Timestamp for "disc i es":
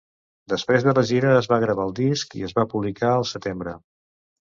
2.01-2.59